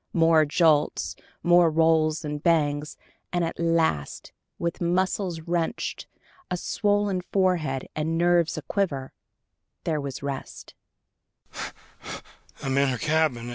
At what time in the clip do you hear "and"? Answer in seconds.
2.25-2.41, 3.31-3.45, 7.95-8.17